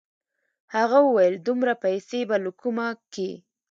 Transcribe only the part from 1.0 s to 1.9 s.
وويل دومره